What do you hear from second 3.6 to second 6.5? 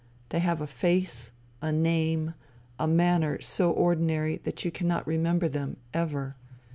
ordinary that you cannot remember them, ever.